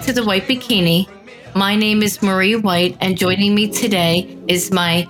[0.00, 1.06] back to the White Bikini.
[1.54, 5.06] My name is Marie White, and joining me today is my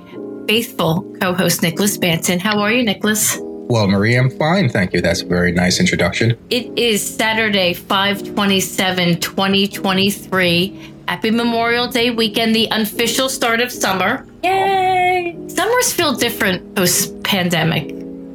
[0.48, 2.40] faithful co host, Nicholas Banton.
[2.40, 3.38] How are you, Nicholas?
[3.40, 4.68] Well, Marie, I'm fine.
[4.68, 5.00] Thank you.
[5.00, 6.36] That's a very nice introduction.
[6.50, 10.95] It is Saturday, 527, 2023.
[11.06, 14.26] Happy Memorial Day weekend, the unofficial start of summer.
[14.42, 15.36] Yay!
[15.46, 17.92] Summers feel different post pandemic.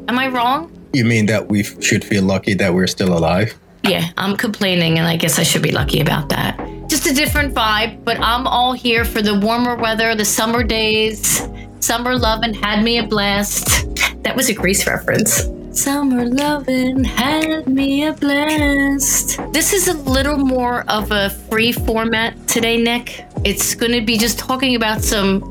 [0.08, 0.72] Am I wrong?
[0.94, 3.60] You mean that we should feel lucky that we're still alive?
[3.88, 6.58] Yeah, I'm complaining, and I guess I should be lucky about that.
[6.90, 11.48] Just a different vibe, but I'm all here for the warmer weather, the summer days.
[11.82, 13.94] Summer lovin' had me a blast.
[14.24, 15.48] That was a Grease reference.
[15.72, 19.40] Summer lovin' had me a blast.
[19.54, 23.24] This is a little more of a free format today, Nick.
[23.44, 25.42] It's going to be just talking about some,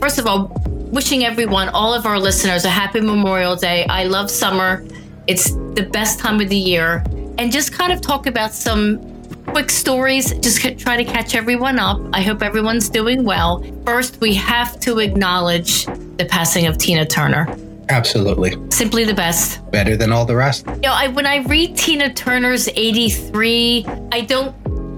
[0.00, 0.48] first of all,
[0.90, 3.86] wishing everyone, all of our listeners, a happy Memorial Day.
[3.86, 4.84] I love summer.
[5.28, 7.04] It's the best time of the year.
[7.38, 9.00] And just kind of talk about some
[9.46, 12.00] quick stories, just try to catch everyone up.
[12.12, 13.64] I hope everyone's doing well.
[13.84, 17.46] First, we have to acknowledge the passing of Tina Turner.
[17.88, 18.56] Absolutely.
[18.70, 19.60] Simply the best.
[19.70, 20.66] Better than all the rest.
[20.66, 24.54] You know, I, when I read Tina Turner's 83, I don't,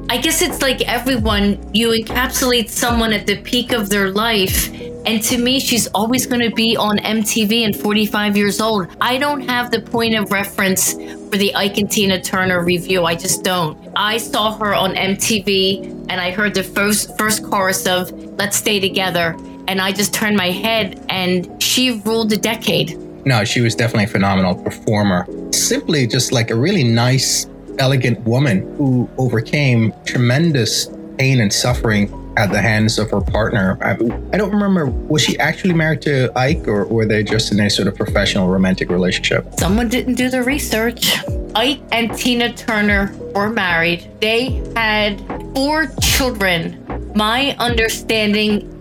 [0.09, 4.73] I guess it's like everyone, you encapsulate someone at the peak of their life.
[5.05, 8.89] And to me, she's always going to be on MTV and 45 years old.
[9.01, 10.95] I don't have the point of reference
[11.31, 13.05] for the Ike and Tina Turner Revue.
[13.05, 13.77] I just don't.
[13.97, 18.81] I saw her on MTV and I heard the first first chorus of Let's Stay
[18.81, 19.37] Together
[19.69, 22.97] and I just turned my head and she ruled the decade.
[23.27, 25.27] No, she was definitely a phenomenal performer.
[25.53, 27.49] Simply just like a really nice,
[27.79, 30.89] elegant woman who overcame tremendous
[31.19, 33.79] pain and suffering at the hands of her partner.
[33.81, 33.93] I,
[34.35, 37.71] I, don't remember, was she actually married to Ike or were they just in a
[37.71, 39.47] sort of professional romantic relationship?
[39.59, 41.17] Someone didn't do the research.
[41.55, 44.09] Ike and Tina Turner were married.
[44.21, 45.21] They had
[45.55, 47.13] four children.
[47.15, 48.73] My understanding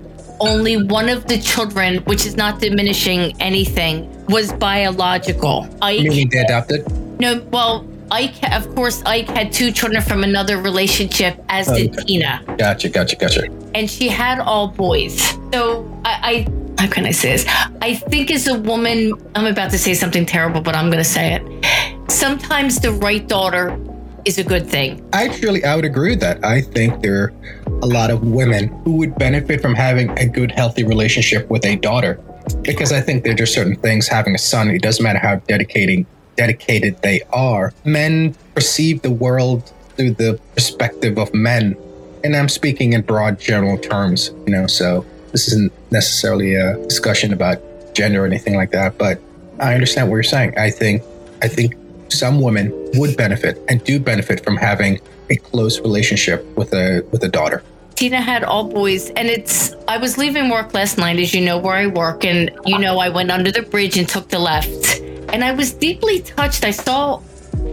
[0.41, 5.67] only one of the children, which is not diminishing anything, was biological.
[5.81, 6.85] Ike, Meaning they adopted?
[7.19, 12.03] No, well, Ike, of course, Ike had two children from another relationship, as did okay.
[12.05, 12.41] Tina.
[12.57, 13.51] Gotcha, gotcha, gotcha.
[13.73, 15.21] And she had all boys.
[15.51, 16.47] So I,
[16.79, 17.45] I, how can I say this?
[17.81, 21.09] I think as a woman, I'm about to say something terrible, but I'm going to
[21.17, 22.09] say it.
[22.09, 23.77] Sometimes the right daughter
[24.23, 25.05] is a good thing.
[25.11, 26.41] Actually, I would agree with that.
[26.41, 27.33] I think there are
[27.81, 31.75] a lot of women who would benefit from having a good, healthy relationship with a
[31.75, 32.21] daughter.
[32.61, 35.35] Because I think there are just certain things having a son, it doesn't matter how
[35.35, 36.05] dedicating
[36.35, 37.73] dedicated they are.
[37.84, 41.75] Men perceive the world through the perspective of men.
[42.23, 47.34] And I'm speaking in broad general terms, you know, so this isn't necessarily a discussion
[47.34, 47.62] about
[47.94, 49.19] gender or anything like that, but
[49.59, 50.57] I understand what you're saying.
[50.57, 51.01] I think
[51.41, 51.75] I think
[52.09, 57.24] some women would benefit and do benefit from having a close relationship with a with
[57.24, 57.63] a daughter.
[57.95, 59.74] Tina had all boys, and it's.
[59.88, 63.00] I was leaving work last night, as you know where I work, and you know
[63.00, 64.84] I went under the bridge and took the left,
[65.34, 66.63] and I was deeply touched.
[66.63, 67.22] I saw,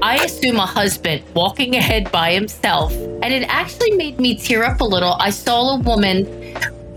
[0.00, 4.80] I assume a husband walking ahead by himself, and it actually made me tear up
[4.80, 5.14] a little.
[5.14, 6.26] I saw a woman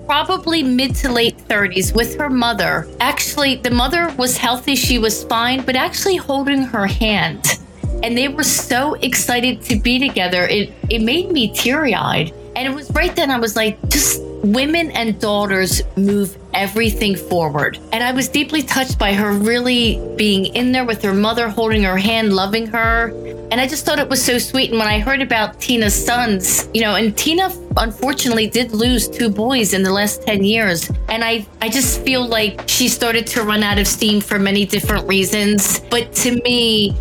[0.06, 2.88] probably mid to late 30s with her mother.
[3.00, 7.60] Actually, the mother was healthy, she was fine, but actually holding her hand.
[8.04, 10.46] And they were so excited to be together.
[10.48, 12.34] It it made me teary-eyed.
[12.56, 17.80] And it was right then I was like, just women and daughters move everything forward.
[17.92, 21.84] And I was deeply touched by her really being in there with her mother, holding
[21.84, 23.10] her hand, loving her.
[23.52, 24.70] And I just thought it was so sweet.
[24.70, 29.30] And when I heard about Tina's sons, you know, and Tina unfortunately did lose two
[29.30, 30.90] boys in the last 10 years.
[31.10, 34.66] And I, I just feel like she started to run out of steam for many
[34.66, 35.80] different reasons.
[35.92, 36.96] But to me,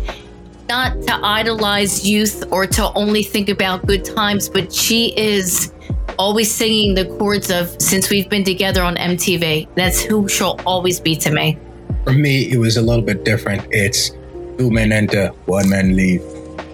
[0.67, 5.71] not to idolize youth or to only think about good times, but she is
[6.17, 9.67] always singing the chords of since we've been together on MTV.
[9.75, 11.57] That's who she'll always be to me.
[12.03, 13.65] For me, it was a little bit different.
[13.71, 14.11] It's
[14.57, 16.23] two men enter, one man leave.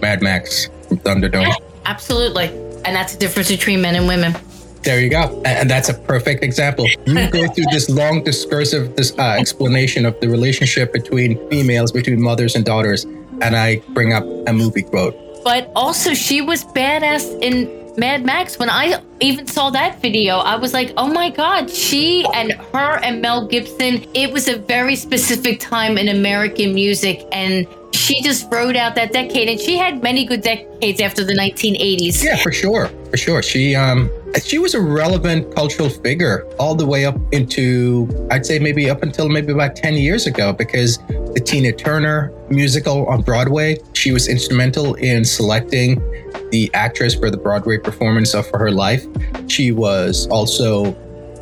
[0.01, 1.47] Mad Max from Thunderdome.
[1.47, 1.55] Yeah,
[1.85, 2.47] absolutely.
[2.85, 4.35] And that's the difference between men and women.
[4.83, 5.41] There you go.
[5.45, 6.87] And that's a perfect example.
[7.05, 12.19] You go through this long discursive this uh, explanation of the relationship between females, between
[12.19, 13.05] mothers and daughters,
[13.41, 15.15] and I bring up a movie quote.
[15.43, 20.55] But also, she was badass in Mad Max, when I even saw that video, I
[20.55, 24.95] was like, oh my God, she and her and Mel Gibson, it was a very
[24.95, 27.21] specific time in American music.
[27.31, 29.47] And she just rode out that decade.
[29.49, 32.23] And she had many good decades after the 1980s.
[32.23, 32.87] Yeah, for sure.
[33.09, 33.41] For sure.
[33.41, 34.09] She, um,
[34.43, 39.03] she was a relevant cultural figure all the way up into, I'd say maybe up
[39.03, 44.27] until maybe about 10 years ago, because the Tina Turner musical on Broadway, she was
[44.27, 46.01] instrumental in selecting
[46.51, 49.05] the actress for the Broadway performance of For Her Life.
[49.47, 50.95] She was also,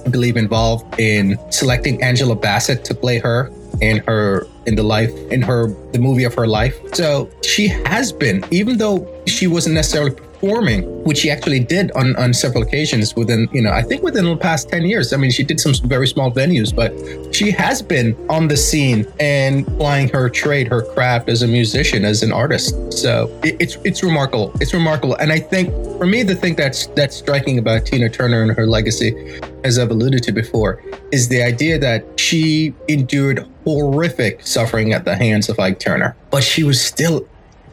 [0.05, 3.51] I believe, involved in selecting Angela Bassett to play her
[3.81, 6.79] in her in the life in her the movie of her life.
[6.93, 12.15] So she has been, even though she wasn't necessarily performing, which she actually did on,
[12.15, 15.11] on several occasions within, you know, I think within the past 10 years.
[15.13, 16.93] I mean, she did some very small venues, but
[17.35, 22.05] she has been on the scene and plying her trade, her craft as a musician,
[22.05, 22.75] as an artist.
[22.93, 24.51] So it, it's it's remarkable.
[24.61, 25.15] It's remarkable.
[25.15, 28.65] And I think for me, the thing that's that's striking about Tina Turner and her
[28.65, 30.81] legacy, as I've alluded to before,
[31.11, 36.43] is the idea that she endured horrific suffering at the hands of Ike Turner, but
[36.43, 37.27] she was still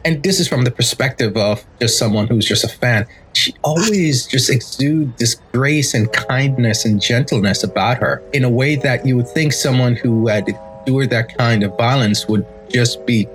[0.07, 3.05] and this is from the perspective of just someone who's just a fan.
[3.33, 8.77] She always just exudes this grace and kindness and gentleness about her in a way
[8.77, 13.27] that you would think someone who had endured that kind of violence would just be,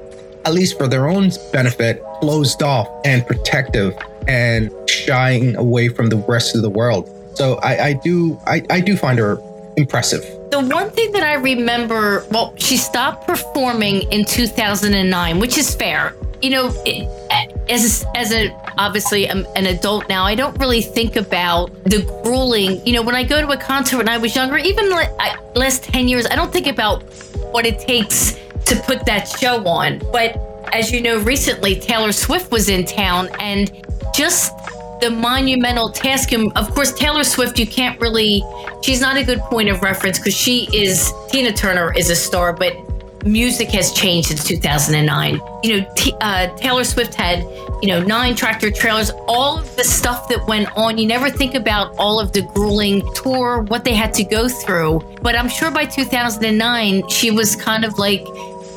[0.46, 3.94] at least for their own benefit, closed off and protective
[4.26, 7.06] and shying away from the rest of the world.
[7.34, 9.36] So I, I do I, I do find her
[9.76, 10.22] impressive.
[10.50, 16.14] The one thing that I remember, well, she stopped performing in 2009, which is fair
[16.42, 16.68] you know,
[17.68, 22.84] as as a obviously an adult now, I don't really think about the grueling.
[22.84, 24.90] You know, when I go to a concert when I was younger, even
[25.54, 27.02] last ten years, I don't think about
[27.52, 28.32] what it takes
[28.66, 30.00] to put that show on.
[30.10, 30.36] But
[30.72, 33.70] as you know, recently Taylor Swift was in town, and
[34.14, 34.52] just
[35.00, 36.32] the monumental task.
[36.32, 38.42] And of course, Taylor Swift, you can't really.
[38.82, 42.52] She's not a good point of reference because she is Tina Turner is a star,
[42.52, 42.72] but
[43.24, 45.40] music has changed since 2009.
[45.62, 47.40] You know, T- uh, Taylor Swift had,
[47.82, 50.98] you know, nine tractor trailers, all of the stuff that went on.
[50.98, 55.00] You never think about all of the grueling tour, what they had to go through.
[55.22, 58.26] But I'm sure by 2009, she was kind of like,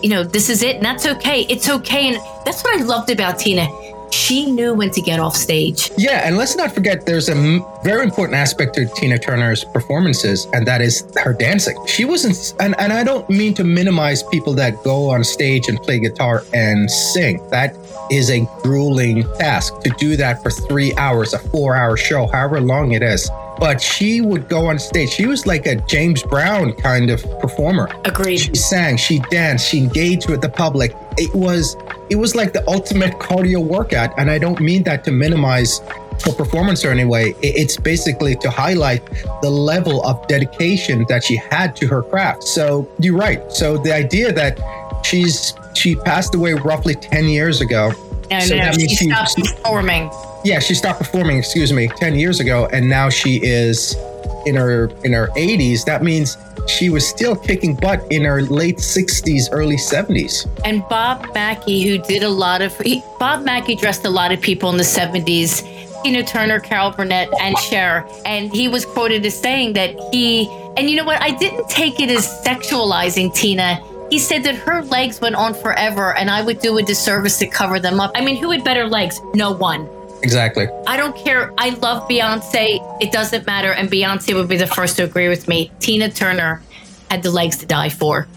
[0.02, 1.46] you know, this is it, and that's okay.
[1.50, 2.10] It's okay.
[2.10, 3.68] And that's what I loved about Tina
[4.12, 5.92] she knew when to get off stage.
[5.98, 10.48] Yeah, and let's not forget there's a m- very important aspect to Tina Turner's performances,
[10.54, 11.78] and that is her dancing.
[11.88, 15.82] She wasn't, and, and I don't mean to minimize people that go on stage and
[15.82, 17.48] play guitar and sing.
[17.50, 17.76] That
[18.12, 22.62] is a grueling task to do that for three hours, a four hour show, however
[22.62, 23.30] long it is
[23.60, 25.10] but she would go on stage.
[25.10, 27.90] She was like a James Brown kind of performer.
[28.06, 28.38] Agreed.
[28.38, 30.96] She sang, she danced, she engaged with the public.
[31.18, 31.76] It was
[32.10, 34.18] it was like the ultimate cardio workout.
[34.20, 35.80] And I don't mean that to minimize
[36.24, 37.36] her performance or any way.
[37.42, 39.04] It's basically to highlight
[39.42, 42.44] the level of dedication that she had to her craft.
[42.44, 43.52] So you're right.
[43.52, 44.60] So the idea that
[45.04, 47.92] she's she passed away roughly 10 years ago.
[48.32, 50.10] No, so no, she, she stopped performing.
[50.46, 52.68] Yeah, she stopped performing, excuse me, 10 years ago.
[52.72, 53.96] And now she is
[54.46, 55.84] in her in her 80s.
[55.86, 56.38] That means
[56.68, 60.48] she was still kicking butt in her late 60s, early 70s.
[60.64, 64.40] And Bob Mackie, who did a lot of, he, Bob Mackie dressed a lot of
[64.40, 65.64] people in the 70s.
[66.04, 68.08] Tina Turner, Carol Burnett, and Cher.
[68.26, 71.20] And he was quoted as saying that he, and you know what?
[71.20, 73.82] I didn't take it as sexualizing Tina.
[74.12, 77.48] He said that her legs went on forever and I would do a disservice to
[77.48, 78.12] cover them up.
[78.14, 79.20] I mean, who had better legs?
[79.34, 79.90] No one.
[80.24, 80.68] Exactly.
[80.88, 81.54] I don't care.
[81.58, 83.02] I love Beyonce.
[83.02, 83.72] It doesn't matter.
[83.72, 85.72] And Beyonce would be the first to agree with me.
[85.80, 86.62] Tina Turner
[87.10, 88.28] had the legs to die for.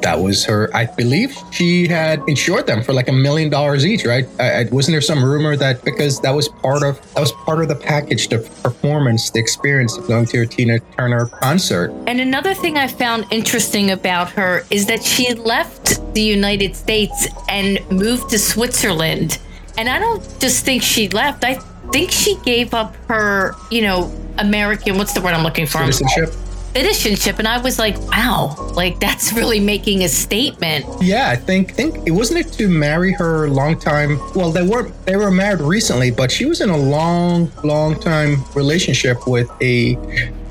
[0.00, 0.74] That was her.
[0.74, 4.24] I believe she had insured them for like a million dollars each, right?
[4.40, 7.68] Uh, wasn't there some rumor that because that was part of that was part of
[7.68, 11.92] the package, the performance, the experience of going to a Tina Turner concert.
[12.06, 17.28] And another thing I found interesting about her is that she left the United States
[17.48, 19.38] and moved to Switzerland
[19.76, 21.44] and I don't just think she left.
[21.44, 21.54] I
[21.92, 25.78] think she gave up her, you know, American, what's the word I'm looking for?
[25.78, 26.34] Citizenship.
[26.74, 27.38] Citizenship.
[27.38, 30.84] And I was like, wow, like that's really making a statement.
[31.00, 34.18] Yeah, I think think it wasn't it to marry her long time.
[34.34, 38.44] Well, they were they were married recently, but she was in a long, long time
[38.54, 39.96] relationship with a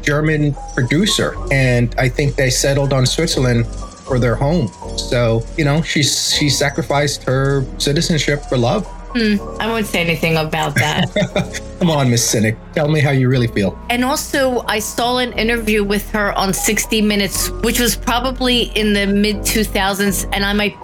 [0.01, 1.35] German producer.
[1.51, 4.69] And I think they settled on Switzerland for their home.
[4.97, 8.87] So, you know, she she sacrificed her citizenship for love.
[9.15, 11.61] Hmm, I won't say anything about that.
[11.79, 12.57] Come on, Miss Cynic.
[12.73, 13.77] Tell me how you really feel.
[13.89, 18.93] And also, I saw an interview with her on 60 Minutes, which was probably in
[18.93, 20.75] the mid 2000s, and I might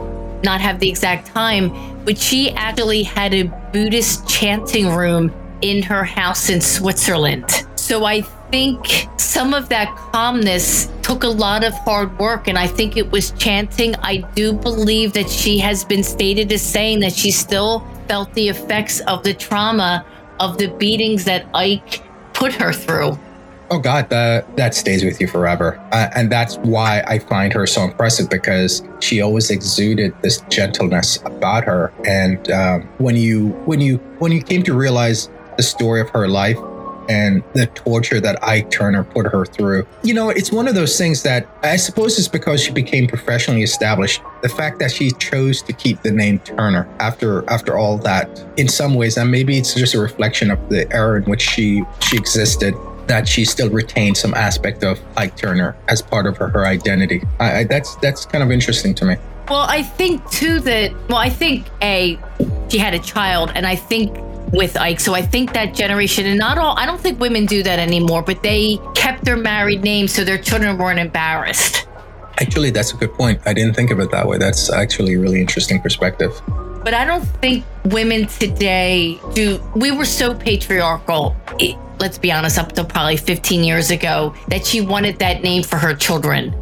[0.43, 3.43] not have the exact time, but she actually had a
[3.73, 7.65] Buddhist chanting room in her house in Switzerland.
[7.75, 8.21] So I
[8.51, 13.11] think some of that calmness took a lot of hard work, and I think it
[13.11, 13.95] was chanting.
[13.97, 18.49] I do believe that she has been stated as saying that she still felt the
[18.49, 20.03] effects of the trauma
[20.39, 22.01] of the beatings that Ike
[22.33, 23.17] put her through.
[23.71, 27.67] Oh God, that that stays with you forever, uh, and that's why I find her
[27.67, 31.93] so impressive because she always exuded this gentleness about her.
[32.03, 36.27] And um, when you when you when you came to realize the story of her
[36.27, 36.57] life
[37.09, 40.97] and the torture that Ike Turner put her through, you know, it's one of those
[40.97, 44.21] things that I suppose it's because she became professionally established.
[44.41, 48.67] The fact that she chose to keep the name Turner after after all that, in
[48.67, 52.15] some ways, and maybe it's just a reflection of the era in which she she
[52.15, 52.75] existed
[53.07, 57.23] that she still retained some aspect of Ike Turner as part of her, her identity.
[57.39, 59.15] I, I, that's that's kind of interesting to me.
[59.49, 62.19] Well, I think too that well, I think a
[62.69, 64.15] she had a child, and I think
[64.51, 67.63] with Ike, so I think that generation, and not all, I don't think women do
[67.63, 71.87] that anymore, but they kept their married name so their children weren't embarrassed.
[72.39, 73.41] Actually, that's a good point.
[73.45, 74.37] I didn't think of it that way.
[74.37, 76.41] That's actually a really interesting perspective.
[76.83, 79.61] But I don't think women today do.
[79.75, 81.35] We were so patriarchal.
[81.59, 85.63] It, let's be honest, up to probably 15 years ago, that she wanted that name
[85.63, 86.55] for her children.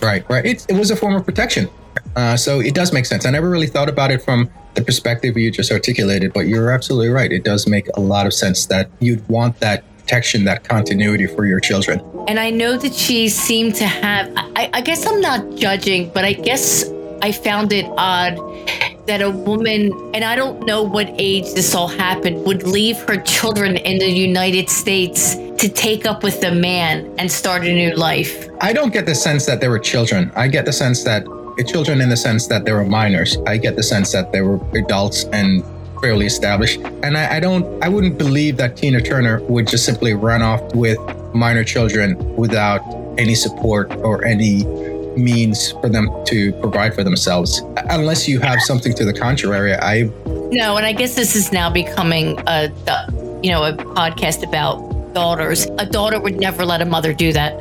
[0.00, 0.44] Right, right.
[0.44, 1.70] It, it was a form of protection.
[2.16, 3.24] Uh, so it does make sense.
[3.24, 7.08] I never really thought about it from the perspective you just articulated, but you're absolutely
[7.08, 7.30] right.
[7.30, 11.46] It does make a lot of sense that you'd want that protection, that continuity for
[11.46, 12.00] your children.
[12.28, 16.24] And I know that she seemed to have, I, I guess I'm not judging, but
[16.24, 16.84] I guess
[17.22, 18.36] I found it odd
[19.06, 23.16] that a woman, and I don't know what age this all happened, would leave her
[23.22, 27.94] children in the United States to take up with a man and start a new
[27.94, 28.48] life.
[28.60, 30.30] I don't get the sense that they were children.
[30.36, 31.26] I get the sense that
[31.58, 33.36] Eh, children in the sense that they were minors.
[33.46, 35.64] I get the sense that they were adults and
[36.00, 36.80] fairly established.
[37.02, 40.60] And I, I don't, I wouldn't believe that Tina Turner would just simply run off
[40.74, 40.98] with
[41.34, 42.80] minor children without
[43.18, 44.64] any support or any
[45.16, 50.04] means for them to provide for themselves unless you have something to the contrary i
[50.24, 52.70] no and i guess this is now becoming a
[53.42, 54.78] you know a podcast about
[55.12, 57.58] daughters a daughter would never let a mother do that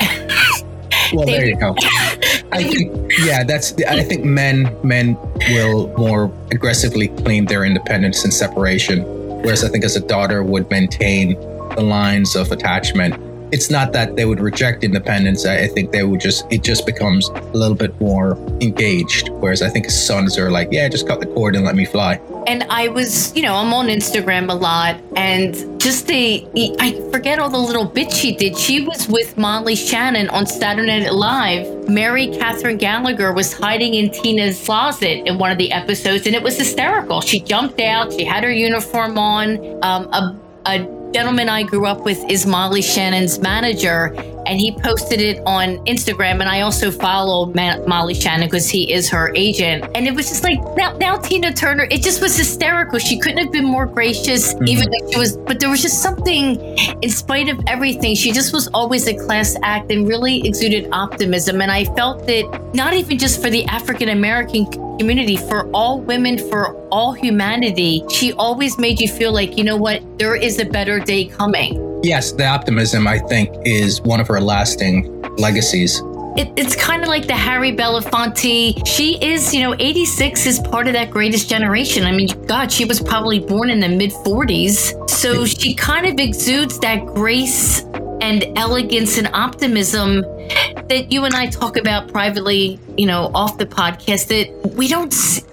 [1.13, 1.75] well there you go
[2.51, 5.17] i think yeah that's i think men men
[5.49, 9.03] will more aggressively claim their independence and separation
[9.41, 11.33] whereas i think as a daughter would maintain
[11.75, 13.15] the lines of attachment
[13.51, 15.45] it's not that they would reject independence.
[15.45, 19.29] I, think they would just it just becomes a little bit more engaged.
[19.29, 22.19] Whereas I think sons are like, yeah, just cut the cord and let me fly.
[22.47, 26.47] And I was, you know, I'm on Instagram a lot, and just the
[26.79, 28.57] I forget all the little bits she did.
[28.57, 31.89] She was with Molly Shannon on Saturday Night Live.
[31.89, 36.41] Mary Catherine Gallagher was hiding in Tina's closet in one of the episodes, and it
[36.41, 37.21] was hysterical.
[37.21, 38.11] She jumped out.
[38.11, 39.83] She had her uniform on.
[39.83, 40.79] Um, a a
[41.11, 44.13] gentleman I grew up with is Molly Shannon's manager,
[44.51, 46.41] and he posted it on Instagram.
[46.41, 49.85] And I also follow Ma- Molly Shannon because he is her agent.
[49.95, 51.87] And it was just like now, now Tina Turner.
[51.89, 52.99] It just was hysterical.
[52.99, 54.67] She couldn't have been more gracious, mm-hmm.
[54.67, 55.37] even though she was.
[55.37, 56.59] But there was just something,
[57.01, 61.61] in spite of everything, she just was always a class act and really exuded optimism.
[61.61, 64.65] And I felt that not even just for the African American
[64.99, 69.77] community, for all women, for all humanity, she always made you feel like, you know
[69.77, 71.90] what, there is a better day coming.
[72.03, 76.01] Yes, the optimism, I think, is one of her lasting legacies.
[76.35, 78.87] It, it's kind of like the Harry Belafonte.
[78.87, 82.05] She is, you know, 86 is part of that greatest generation.
[82.05, 85.09] I mean, God, she was probably born in the mid 40s.
[85.09, 87.83] So she kind of exudes that grace
[88.21, 93.65] and elegance and optimism that you and I talk about privately, you know, off the
[93.65, 95.43] podcast that we don't see,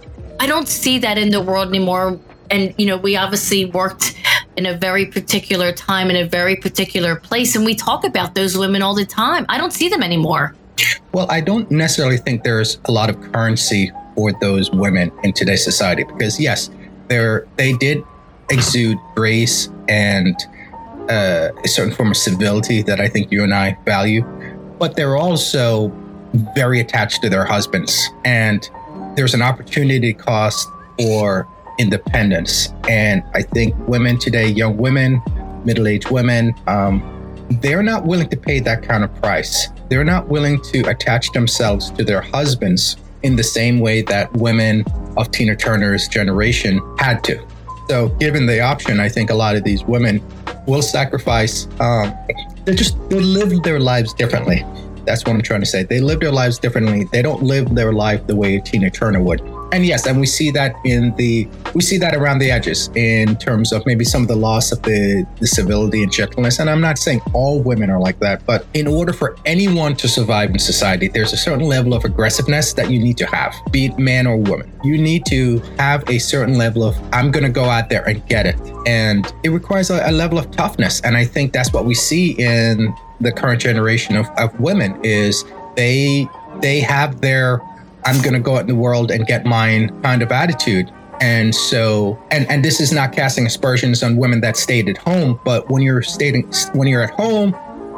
[0.41, 2.19] I don't see that in the world anymore.
[2.51, 4.15] And, you know, we obviously worked
[4.59, 7.55] in a very particular time in a very particular place.
[7.55, 9.47] And we talk about those women all the time.
[9.49, 10.57] I don't see them anymore.
[11.13, 15.63] Well, I don't necessarily think there's a lot of currency for those women in today's
[15.63, 16.71] society because, yes,
[17.07, 18.03] they're, they did
[18.51, 20.35] exude grace and
[21.09, 24.23] uh, a certain form of civility that I think you and I value,
[24.81, 25.93] but they're also
[26.57, 28.09] very attached to their husbands.
[28.25, 28.69] And
[29.15, 31.47] there's an opportunity cost for
[31.79, 32.73] independence.
[32.89, 35.23] And I think women today, young women,
[35.65, 37.03] middle aged women, um,
[37.63, 39.69] they're not willing to pay that kind of price.
[39.89, 44.85] They're not willing to attach themselves to their husbands in the same way that women
[45.17, 47.45] of Tina Turner's generation had to.
[47.89, 50.23] So, given the option, I think a lot of these women
[50.67, 51.67] will sacrifice.
[51.81, 52.15] Um,
[52.65, 54.65] they just they live their lives differently.
[55.07, 55.85] That's what I'm trying to say.
[55.85, 57.05] They live their lives differently.
[57.13, 59.41] They don't live their life the way Tina Turner would.
[59.73, 63.37] And yes, and we see that in the we see that around the edges in
[63.37, 66.59] terms of maybe some of the loss of the, the civility and gentleness.
[66.59, 70.09] And I'm not saying all women are like that, but in order for anyone to
[70.09, 73.87] survive in society, there's a certain level of aggressiveness that you need to have, be
[73.87, 74.73] it man or woman.
[74.83, 78.25] You need to have a certain level of I'm going to go out there and
[78.27, 78.57] get it,
[78.87, 81.01] and it requires a, a level of toughness.
[81.03, 85.45] And I think that's what we see in the current generation of, of women is
[85.77, 86.27] they
[86.61, 87.61] they have their
[88.05, 90.91] I'm going to go out in the world and get mine kind of attitude.
[91.21, 95.41] And so, and and this is not casting aspersions on women that stayed at home,
[95.45, 97.57] but when you're staying, when you're at home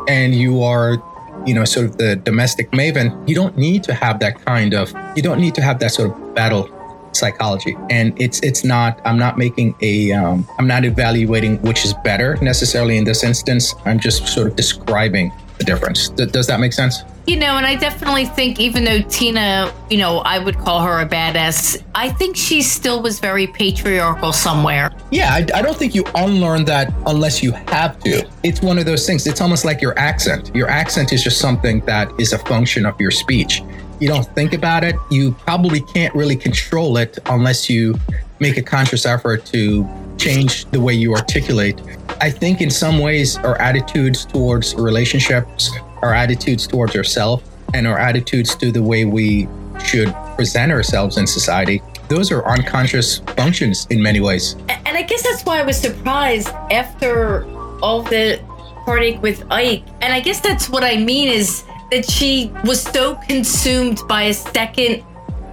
[0.08, 1.02] and you are,
[1.46, 4.92] you know, sort of the domestic maven, you don't need to have that kind of
[5.16, 6.68] you don't need to have that sort of battle
[7.12, 7.76] psychology.
[7.90, 12.36] And it's it's not i'm not making a um, i'm not evaluating which is better
[12.36, 13.74] necessarily in this instance.
[13.84, 16.08] I'm just sort of describing the difference.
[16.08, 19.98] Th- does that make sense You know, and I definitely think even though Tina, you
[19.98, 24.90] know, I would call her a badass, I think she still was very patriarchal somewhere.
[25.10, 28.28] Yeah, I, I don't think you unlearn that unless you have to.
[28.42, 29.26] It's one of those things.
[29.26, 30.50] It's almost like your accent.
[30.54, 33.62] Your accent is just something that is a function of your speech.
[34.00, 34.96] You don't think about it.
[35.10, 37.98] You probably can't really control it unless you
[38.40, 39.86] make a conscious effort to
[40.16, 41.80] change the way you articulate.
[42.20, 45.70] I think in some ways, our attitudes towards relationships,
[46.02, 47.42] our attitudes towards ourselves,
[47.74, 49.48] and our attitudes to the way we
[49.84, 54.56] should present ourselves in society, those are unconscious functions in many ways.
[54.68, 57.44] And I guess that's why I was surprised after
[57.80, 58.40] all the
[58.84, 59.84] heartache with Ike.
[60.00, 64.34] And I guess that's what I mean is that she was so consumed by a
[64.34, 65.04] second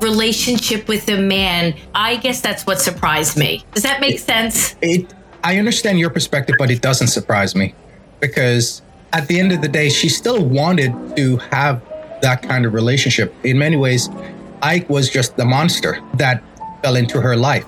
[0.01, 1.75] relationship with a man.
[1.95, 3.63] I guess that's what surprised me.
[3.73, 4.75] Does that make sense?
[4.81, 5.13] it
[5.43, 7.73] I understand your perspective, but it doesn't surprise me
[8.19, 8.81] because
[9.13, 11.81] at the end of the day, she still wanted to have
[12.21, 13.33] that kind of relationship.
[13.43, 14.09] In many ways,
[14.61, 16.43] Ike was just the monster that
[16.81, 17.65] fell into her life.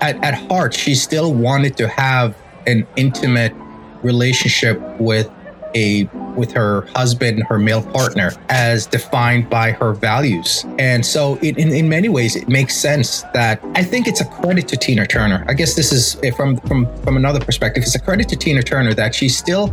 [0.00, 2.36] At, at heart, she still wanted to have
[2.66, 3.54] an intimate
[4.02, 5.30] relationship with
[5.74, 10.64] a with her husband, her male partner, as defined by her values.
[10.78, 14.24] And so, it, in in many ways, it makes sense that I think it's a
[14.24, 15.44] credit to Tina Turner.
[15.48, 17.82] I guess this is eh, from from from another perspective.
[17.82, 19.68] It's a credit to Tina Turner that she still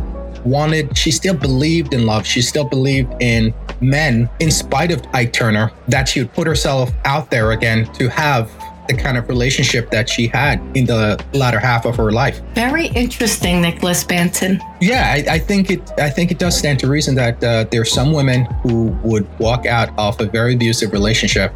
[0.46, 2.26] wanted, she still believed in love.
[2.26, 5.72] She still believed in men, in spite of Ike Turner.
[5.88, 8.50] That she would put herself out there again to have
[8.88, 12.40] the kind of relationship that she had in the latter half of her life.
[12.54, 14.60] Very interesting, Nicholas Banton.
[14.80, 15.90] Yeah, I, I think it.
[15.98, 19.26] I think it does stand to reason that uh, there are some women who would
[19.38, 21.52] walk out of a very abusive relationship,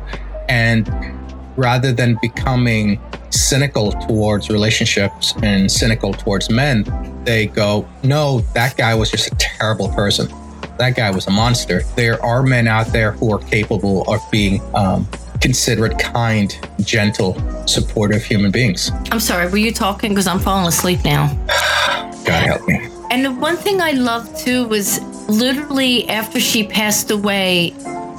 [0.49, 0.89] and
[1.61, 6.85] rather than becoming cynical towards relationships and cynical towards men,
[7.25, 10.27] they go, "No, that guy was just a terrible person.
[10.79, 14.61] That guy was a monster." There are men out there who are capable of being
[14.75, 15.07] um,
[15.41, 17.33] considerate, kind, gentle,
[17.67, 18.91] supportive human beings.
[19.13, 20.11] I'm sorry, were you talking?
[20.11, 21.29] Because I'm falling asleep now.
[22.25, 22.89] God help me.
[23.11, 27.75] And the one thing I loved too was literally after she passed away,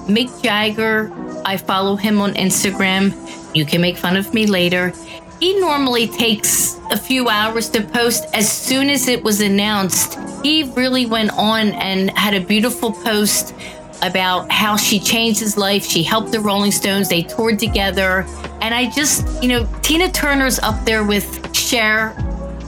[0.07, 1.11] Mick Jagger,
[1.45, 3.13] I follow him on Instagram.
[3.55, 4.93] You can make fun of me later.
[5.39, 8.25] He normally takes a few hours to post.
[8.33, 13.55] As soon as it was announced, he really went on and had a beautiful post
[14.01, 15.85] about how she changed his life.
[15.85, 17.09] She helped the Rolling Stones.
[17.09, 18.25] They toured together.
[18.61, 22.15] And I just, you know, Tina Turner's up there with Cher,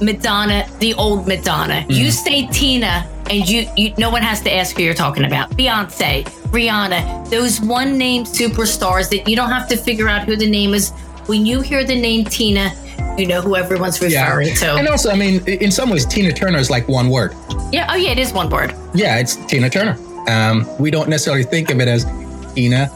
[0.02, 1.86] Madonna, the old Madonna.
[1.90, 2.10] You mm-hmm.
[2.10, 5.50] say Tina, and you, you, no one has to ask who you're talking about.
[5.52, 10.50] Beyonce, Rihanna, those one name superstars that you don't have to figure out who the
[10.50, 10.92] name is.
[11.28, 12.74] When you hear the name Tina,
[13.18, 14.74] you know who everyone's referring to.
[14.74, 17.34] And also, I mean, in some ways, Tina Turner is like one word.
[17.72, 18.76] yeah, oh yeah, it is one word.
[18.94, 19.98] Yeah, it's Tina Turner.
[20.28, 22.06] Um, we don't necessarily think of it as
[22.54, 22.90] Tina.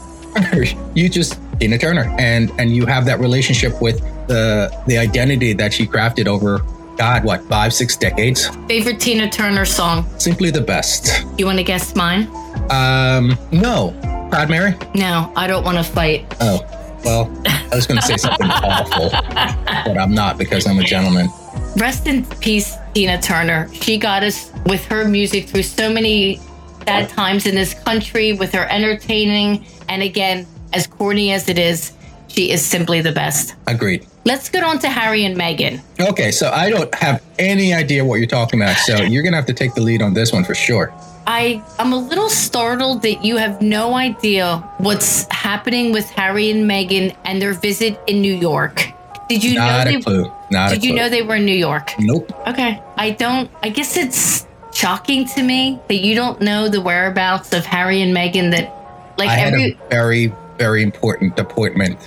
[0.94, 5.72] you just Tina Turner, and and you have that relationship with the the identity that
[5.72, 6.60] she crafted over
[6.98, 8.48] God, what five, six decades.
[8.66, 10.04] Favorite Tina Turner song?
[10.18, 11.24] Simply the best.
[11.38, 12.26] You want to guess mine?
[12.70, 13.96] Um, no,
[14.30, 14.74] Proud Mary.
[14.96, 16.26] No, I don't want to fight.
[16.40, 16.60] Oh,
[17.04, 21.28] well, I was going to say something awful, but I'm not because I'm a gentleman.
[21.76, 23.72] Rest in peace, Tina Turner.
[23.72, 26.40] She got us with her music through so many
[26.84, 29.64] bad times in this country with her entertaining.
[29.88, 31.92] And again, as corny as it is,
[32.38, 33.56] she is simply the best.
[33.66, 34.06] Agreed.
[34.24, 35.80] Let's get on to Harry and Meghan.
[35.98, 39.46] Okay, so I don't have any idea what you're talking about, so you're gonna have
[39.46, 40.94] to take the lead on this one for sure.
[41.26, 46.70] I am a little startled that you have no idea what's happening with Harry and
[46.70, 48.86] Meghan and their visit in New York.
[49.28, 50.32] Did you Not know a they clue.
[50.52, 50.88] Not Did a clue.
[50.90, 51.90] you know they were in New York?
[51.98, 52.30] Nope.
[52.46, 52.80] Okay.
[52.96, 57.66] I don't, I guess it's shocking to me that you don't know the whereabouts of
[57.66, 58.72] Harry and Meghan that,
[59.18, 59.72] like, I every.
[59.72, 61.98] a very, very important appointment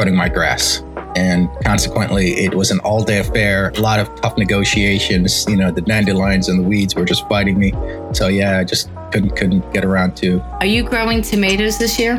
[0.00, 0.82] cutting my grass.
[1.14, 5.44] And consequently, it was an all day affair, a lot of tough negotiations.
[5.46, 7.72] You know, the dandelions and the weeds were just fighting me.
[8.14, 10.40] So, yeah, I just couldn't, couldn't get around to.
[10.60, 12.14] Are you growing tomatoes this year?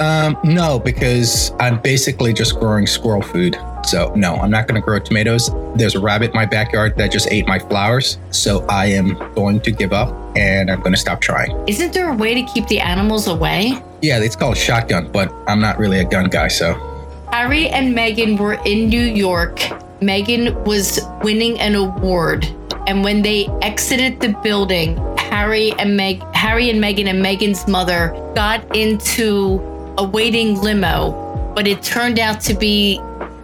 [0.00, 3.56] Um, no, because I'm basically just growing squirrel food.
[3.86, 5.48] So, no, I'm not going to grow tomatoes.
[5.76, 8.18] There's a rabbit in my backyard that just ate my flowers.
[8.32, 11.56] So, I am going to give up and I'm going to stop trying.
[11.66, 13.82] Isn't there a way to keep the animals away?
[14.02, 16.48] Yeah, it's called shotgun, but I'm not really a gun guy.
[16.48, 16.74] So,
[17.34, 19.58] Harry and Meghan were in New York.
[20.00, 22.46] Meghan was winning an award.
[22.86, 28.12] And when they exited the building, Harry and Meg Harry and Meghan and Meghan's mother
[28.36, 29.58] got into
[29.98, 33.00] a waiting limo, but it turned out to be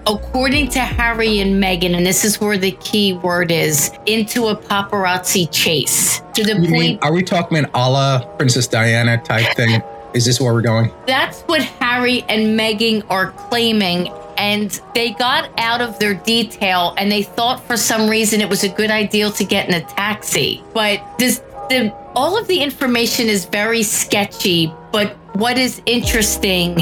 [0.07, 4.57] according to Harry and Meghan, and this is where the key word is, into a
[4.57, 6.21] paparazzi chase.
[6.35, 9.83] To the you point mean, are we talking an a la Princess Diana type thing?
[10.15, 10.93] Is this where we're going?
[11.07, 14.09] That's what Harry and Meghan are claiming.
[14.37, 18.65] And they got out of their detail and they thought for some reason it was
[18.65, 20.65] a good idea to get in a taxi.
[20.73, 26.77] But this the all of the information is very sketchy, but what is interesting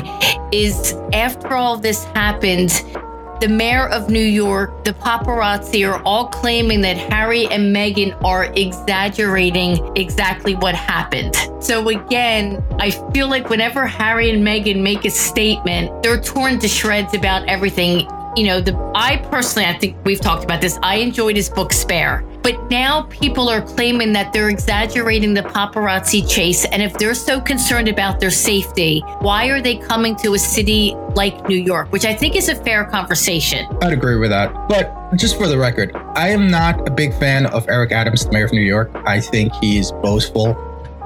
[0.53, 2.71] is after all this happened,
[3.41, 8.47] the mayor of New York, the paparazzi are all claiming that Harry and Meghan are
[8.57, 11.37] exaggerating exactly what happened.
[11.61, 16.69] So again, I feel like whenever Harry and Meghan make a statement, they're torn to
[16.69, 18.09] shreds about everything.
[18.37, 20.79] You know, the I personally, I think we've talked about this.
[20.83, 22.25] I enjoyed his book Spare.
[22.49, 26.65] But now people are claiming that they're exaggerating the paparazzi chase.
[26.65, 30.95] And if they're so concerned about their safety, why are they coming to a city
[31.15, 33.67] like New York, which I think is a fair conversation?
[33.83, 34.51] I'd agree with that.
[34.67, 38.33] But just for the record, I am not a big fan of Eric Adams, the
[38.33, 38.93] mayor of New York.
[39.05, 40.57] I think he's boastful.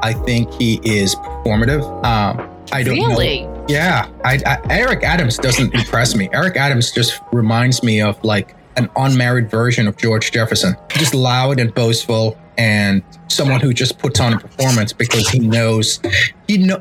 [0.01, 1.83] I think he is performative.
[2.05, 3.47] Um, I don't really?
[3.47, 3.67] know.
[3.69, 6.29] Yeah, I, I, Eric Adams doesn't impress me.
[6.33, 10.75] Eric Adams just reminds me of like an unmarried version of George Jefferson.
[10.91, 16.01] Just loud and boastful and someone who just puts on a performance because he knows
[16.47, 16.81] he know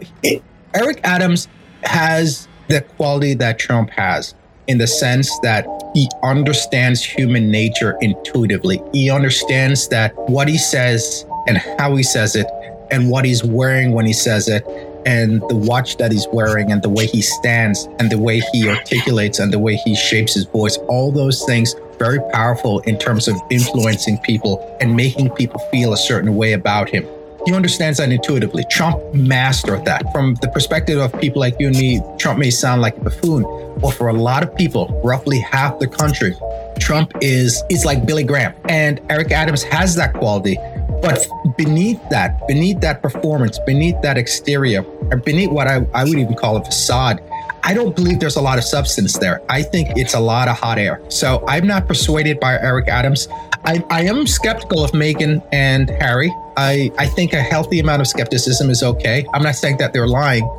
[0.73, 1.47] Eric Adams
[1.84, 4.36] has the quality that Trump has
[4.67, 8.82] in the sense that he understands human nature intuitively.
[8.93, 12.47] He understands that what he says and how he says it
[12.91, 14.63] and what he's wearing when he says it
[15.05, 18.69] and the watch that he's wearing and the way he stands and the way he
[18.69, 23.27] articulates and the way he shapes his voice all those things very powerful in terms
[23.27, 27.05] of influencing people and making people feel a certain way about him.
[27.45, 28.63] He understands that intuitively.
[28.69, 30.11] Trump mastered that.
[30.11, 33.43] From the perspective of people like you and me trump may sound like a buffoon
[33.79, 36.35] but for a lot of people roughly half the country
[36.79, 38.53] trump is is like billy graham.
[38.69, 40.57] And eric adams has that quality
[41.01, 46.17] but beneath that, beneath that performance, beneath that exterior, or beneath what I, I would
[46.17, 47.21] even call a facade,
[47.63, 49.41] I don't believe there's a lot of substance there.
[49.49, 51.01] I think it's a lot of hot air.
[51.09, 53.27] So I'm not persuaded by Eric Adams.
[53.65, 56.33] I, I am skeptical of Meghan and Harry.
[56.57, 59.25] I, I think a healthy amount of skepticism is okay.
[59.33, 60.49] I'm not saying that they're lying,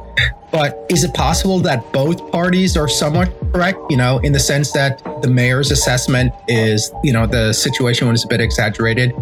[0.53, 3.79] but is it possible that both parties are somewhat correct?
[3.91, 8.25] You know, in the sense that the mayor's assessment is, you know, the situation was
[8.25, 9.13] a bit exaggerated,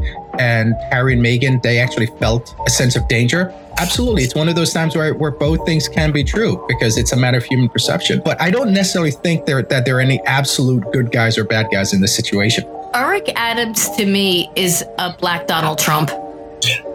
[0.40, 3.54] and Harry and Meghan, they actually felt a sense of danger.
[3.78, 4.22] Absolutely.
[4.22, 7.16] It's one of those times where, where both things can be true because it's a
[7.16, 8.22] matter of human perception.
[8.24, 11.68] But I don't necessarily think there, that there are any absolute good guys or bad
[11.70, 12.64] guys in this situation.
[12.94, 16.10] Eric Adams, to me, is a black Donald Trump.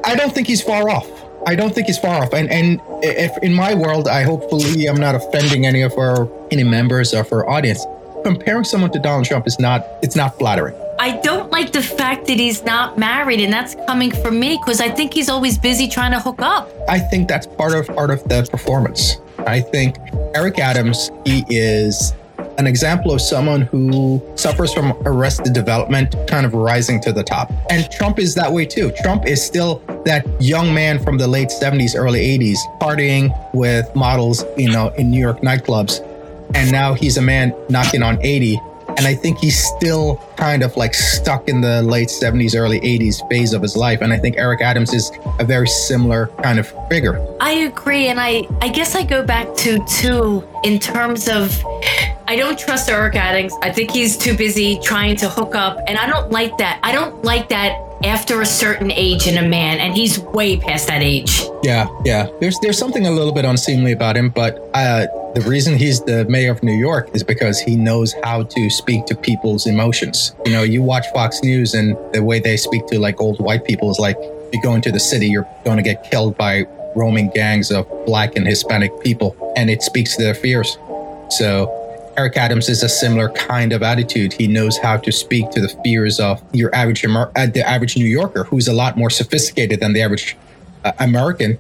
[0.04, 1.08] I don't think he's far off.
[1.48, 2.34] I don't think he's far off.
[2.34, 6.64] And and if in my world, I hopefully I'm not offending any of our any
[6.64, 7.86] members of our audience.
[8.24, 10.76] Comparing someone to Donald Trump is not it's not flattering.
[10.98, 14.80] I don't like the fact that he's not married, and that's coming from me because
[14.80, 16.70] I think he's always busy trying to hook up.
[16.88, 19.18] I think that's part of part of the performance.
[19.40, 19.98] I think
[20.34, 22.14] Eric Adams, he is
[22.58, 27.52] an example of someone who suffers from arrested development, kind of rising to the top.
[27.70, 28.92] And Trump is that way too.
[29.02, 34.46] Trump is still that young man from the late 70s, early 80s, partying with models,
[34.58, 36.00] you know, in New York nightclubs.
[36.56, 38.58] And now he's a man knocking on 80
[38.98, 43.28] and I think he's still kind of like stuck in the late 70s, early 80s
[43.30, 44.02] phase of his life.
[44.02, 47.26] And I think Eric Adams is a very similar kind of figure.
[47.40, 48.08] I agree.
[48.08, 51.64] And I, I guess I go back to, too, in terms of
[52.28, 53.54] I don't trust Eric Adams.
[53.62, 55.78] I think he's too busy trying to hook up.
[55.88, 56.80] And I don't like that.
[56.82, 60.88] I don't like that after a certain age in a man, and he's way past
[60.88, 61.44] that age.
[61.64, 62.28] Yeah, yeah.
[62.40, 66.26] There's there's something a little bit unseemly about him, but uh, the reason he's the
[66.26, 70.34] mayor of New York is because he knows how to speak to people's emotions.
[70.46, 73.66] You know, you watch Fox News, and the way they speak to like old white
[73.66, 74.18] people is like,
[74.54, 78.36] you go into the city, you're going to get killed by roaming gangs of black
[78.36, 80.78] and Hispanic people, and it speaks to their fears.
[81.30, 81.85] So
[82.18, 84.32] Eric Adams is a similar kind of attitude.
[84.32, 87.98] He knows how to speak to the fears of your average Amer- uh, the average
[87.98, 90.38] New Yorker, who's a lot more sophisticated than the average
[90.86, 91.60] uh, American,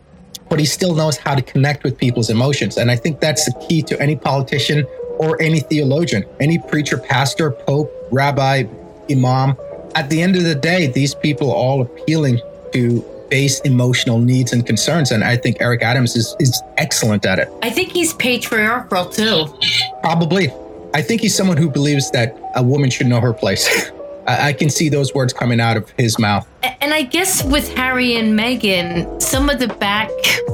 [0.50, 2.78] but he still knows how to connect with people's emotions.
[2.78, 4.86] And I think that's the key to any politician
[5.18, 8.64] or any theologian, any preacher, pastor, pope, rabbi,
[9.10, 9.58] imam.
[9.96, 12.40] At the end of the day, these people are all appealing
[12.74, 15.12] to base emotional needs and concerns.
[15.12, 17.50] And I think Eric Adams is, is excellent at it.
[17.62, 19.46] I think he's patriarchal too.
[20.02, 20.52] Probably.
[20.94, 23.92] I think he's someone who believes that a woman should know her place.
[24.28, 26.48] I, I can see those words coming out of his mouth.
[26.82, 30.10] And I guess with Harry and Meghan, some of the back,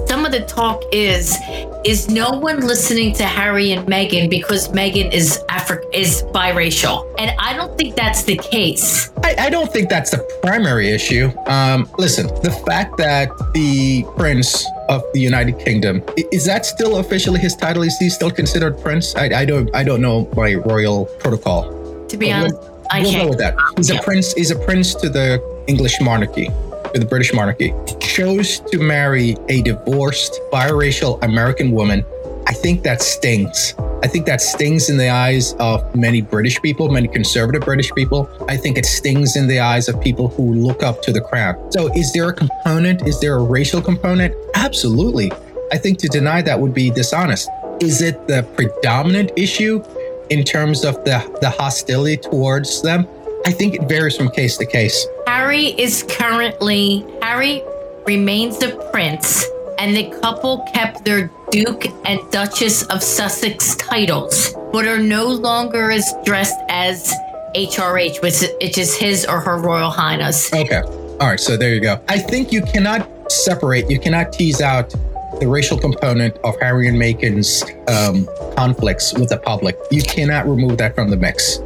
[0.08, 1.38] some of the talk is,
[1.86, 7.32] is no one listening to Harry and Meghan because Meghan is Afri- is biracial, and
[7.40, 9.10] I don't think that's the case.
[9.24, 11.32] I, I don't think that's the primary issue.
[11.48, 17.40] Um, listen, the fact that the prince of the United Kingdom is that still officially
[17.40, 17.84] his title?
[17.84, 19.16] Is he still considered prince?
[19.16, 22.06] I, I don't I don't know my royal protocol.
[22.08, 23.56] To be Well, honest, I we'll go with that.
[23.78, 24.34] He's a prince.
[24.34, 26.48] He's a prince to the English monarchy,
[26.94, 27.74] to the British monarchy.
[28.00, 32.04] Chose to marry a divorced biracial American woman.
[32.48, 33.76] I think that stings.
[34.04, 38.30] I think that stings in the eyes of many British people, many conservative British people.
[38.50, 41.72] I think it stings in the eyes of people who look up to the crown.
[41.72, 43.08] So, is there a component?
[43.08, 44.36] Is there a racial component?
[44.56, 45.32] Absolutely.
[45.72, 47.48] I think to deny that would be dishonest.
[47.80, 49.82] Is it the predominant issue?
[50.32, 53.08] In terms of the, the hostility towards them,
[53.46, 55.06] I think it varies from case to case.
[55.28, 57.62] Harry is currently Harry
[58.08, 59.46] remains the prince,
[59.78, 65.92] and the couple kept their Duke and Duchess of Sussex titles, but are no longer
[65.92, 67.14] as dressed as
[67.56, 70.54] HRH, which which is his or her Royal Highness.
[70.54, 70.82] Okay.
[71.20, 71.40] All right.
[71.40, 72.02] So there you go.
[72.08, 74.96] I think you cannot separate, you cannot tease out
[75.42, 79.76] the racial component of Harry and Meghan's um, conflicts with the public.
[79.90, 81.58] You cannot remove that from the mix.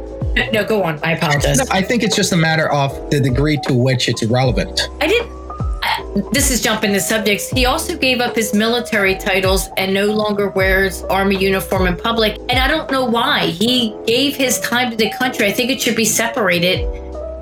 [0.50, 0.98] No, go on.
[1.04, 1.58] I apologize.
[1.58, 4.88] No, I think it's just a matter of the degree to which it's relevant.
[5.00, 5.30] I didn't.
[5.30, 7.50] Uh, this is jumping the subjects.
[7.50, 12.38] He also gave up his military titles and no longer wears army uniform in public.
[12.48, 13.48] And I don't know why.
[13.48, 15.46] He gave his time to the country.
[15.46, 16.86] I think it should be separated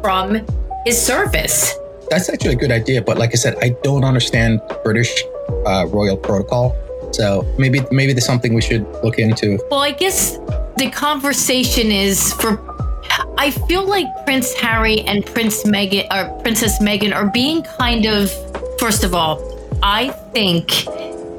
[0.03, 0.44] from
[0.85, 1.75] his service.
[2.11, 5.25] That's actually a good idea, but like I said, I don't understand British
[5.66, 6.77] uh, royal protocol.
[7.12, 9.59] So maybe maybe there's something we should look into.
[9.70, 10.38] Well, I guess
[10.77, 12.59] the conversation is for.
[13.38, 18.31] I feel like Prince Harry and Prince Meghan or Princess Meghan are being kind of.
[18.81, 19.38] First of all,
[19.83, 20.87] I think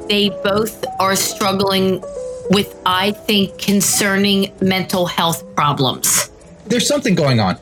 [0.08, 2.02] they both are struggling
[2.50, 6.30] with, I think, concerning mental health problems.
[6.68, 7.58] there's something going on.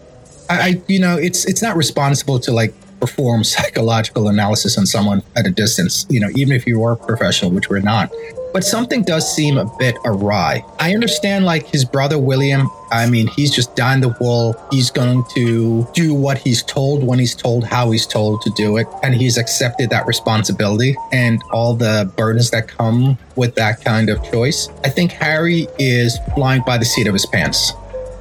[0.50, 5.22] I, I, you know, it's it's not responsible to like perform psychological analysis on someone
[5.36, 6.06] at a distance.
[6.10, 8.10] You know, even if you are professional, which we're not.
[8.54, 10.64] But something does seem a bit awry.
[10.80, 12.70] I understand, like his brother William.
[12.92, 14.56] I mean, he's just dying the wool.
[14.72, 18.78] He's going to do what he's told when he's told how he's told to do
[18.78, 24.10] it, and he's accepted that responsibility and all the burdens that come with that kind
[24.10, 24.70] of choice.
[24.86, 27.74] I think Harry is flying by the seat of his pants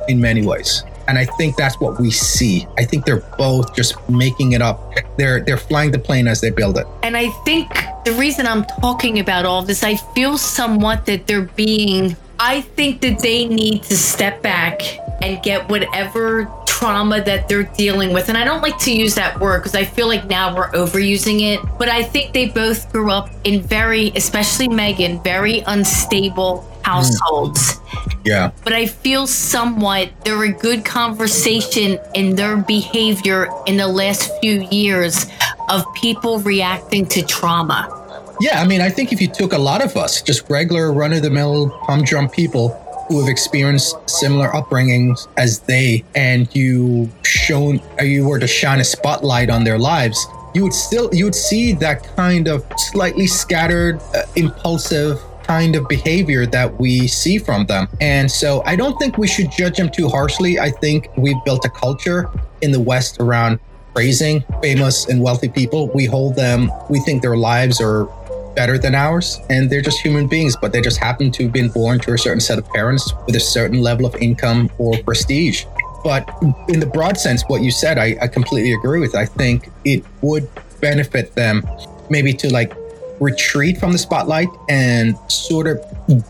[0.08, 0.82] in many ways.
[1.12, 2.66] And I think that's what we see.
[2.78, 4.94] I think they're both just making it up.
[5.18, 6.86] They're they're flying the plane as they build it.
[7.02, 7.68] And I think
[8.06, 13.02] the reason I'm talking about all this, I feel somewhat that they're being, I think
[13.02, 14.80] that they need to step back
[15.20, 18.30] and get whatever trauma that they're dealing with.
[18.30, 21.42] And I don't like to use that word because I feel like now we're overusing
[21.42, 21.60] it.
[21.78, 27.80] But I think they both grew up in very, especially Meghan, very unstable households.
[28.24, 28.52] Yeah.
[28.64, 34.62] But I feel somewhat they're a good conversation in their behavior in the last few
[34.70, 35.26] years
[35.68, 37.98] of people reacting to trauma.
[38.40, 41.12] Yeah, I mean, I think if you took a lot of us, just regular run
[41.12, 42.70] of the mill humdrum people
[43.08, 48.80] who have experienced similar upbringings as they, and you shown, or you were to shine
[48.80, 53.26] a spotlight on their lives, you would still, you would see that kind of slightly
[53.26, 55.20] scattered, uh, impulsive
[55.52, 57.86] kind of behavior that we see from them.
[58.00, 60.58] And so I don't think we should judge them too harshly.
[60.58, 62.30] I think we've built a culture
[62.62, 63.60] in the West around
[63.94, 65.88] praising famous and wealthy people.
[65.88, 68.08] We hold them, we think their lives are
[68.54, 71.70] better than ours and they're just human beings but they just happen to have been
[71.70, 75.64] born to a certain set of parents with a certain level of income or prestige
[76.04, 76.28] but
[76.68, 80.04] in the broad sense what you said I, I completely agree with i think it
[80.20, 80.46] would
[80.82, 81.66] benefit them
[82.10, 82.74] maybe to like
[83.22, 85.80] retreat from the spotlight and sort of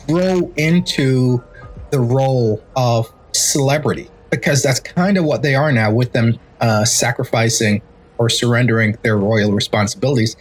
[0.07, 1.42] grow into
[1.90, 6.85] the role of celebrity because that's kind of what they are now with them uh,
[6.85, 7.83] sacrificing
[8.18, 10.37] or surrendering their royal responsibilities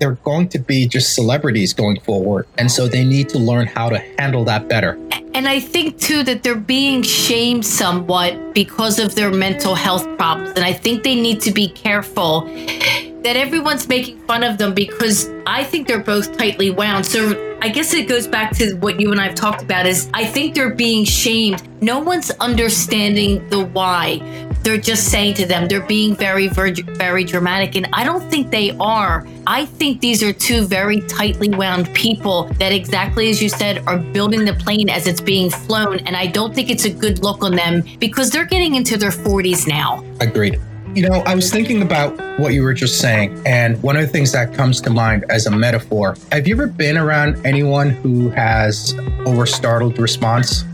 [0.00, 2.46] they're going to be just celebrities going forward.
[2.58, 4.98] And so they need to learn how to handle that better.
[5.34, 10.52] And I think too that they're being shamed somewhat because of their mental health problems.
[10.56, 12.48] And I think they need to be careful
[13.22, 17.04] that everyone's making fun of them because I think they're both tightly wound.
[17.04, 20.08] So I guess it goes back to what you and I have talked about is
[20.14, 21.62] I think they're being shamed.
[21.82, 24.18] No one's understanding the why.
[24.62, 28.50] They're just saying to them they're being very very very dramatic and I don't think
[28.50, 29.26] they are.
[29.46, 33.98] I think these are two very tightly wound people that exactly as you said are
[33.98, 37.42] building the plane as it's being flown and I don't think it's a good look
[37.42, 40.04] on them because they're getting into their 40s now.
[40.20, 40.60] Agreed.
[40.94, 44.08] You know, I was thinking about what you were just saying, and one of the
[44.08, 46.16] things that comes to mind as a metaphor.
[46.32, 48.92] Have you ever been around anyone who has
[49.24, 50.64] over startled response?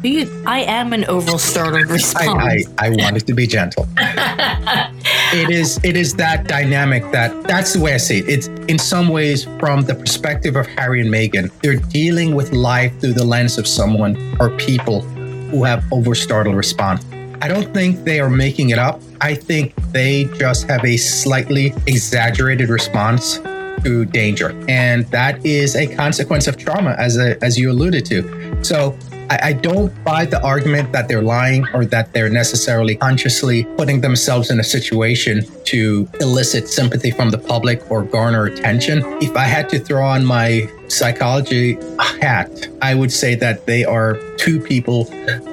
[0.46, 2.26] I am an over startled response.
[2.26, 3.86] I, I, I wanted to be gentle.
[3.98, 8.28] it is it is that dynamic that that's the way I see it.
[8.28, 12.98] It's in some ways from the perspective of Harry and Meghan, they're dealing with life
[13.00, 15.02] through the lens of someone or people
[15.50, 17.04] who have over startled response.
[17.40, 19.00] I don't think they are making it up.
[19.20, 23.38] I think they just have a slightly exaggerated response
[23.84, 24.54] to danger.
[24.68, 28.64] And that is a consequence of trauma, as, a, as you alluded to.
[28.64, 28.96] So
[29.30, 34.00] I, I don't buy the argument that they're lying or that they're necessarily consciously putting
[34.00, 39.02] themselves in a situation to elicit sympathy from the public or garner attention.
[39.22, 41.78] If I had to throw on my psychology
[42.20, 45.04] hat, I would say that they are two people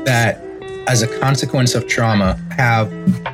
[0.06, 0.43] that
[0.88, 2.92] as a consequence of trauma, have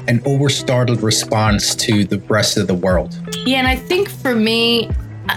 [0.07, 3.19] an overstartled response to the rest of the world.
[3.45, 4.89] Yeah, and I think for me,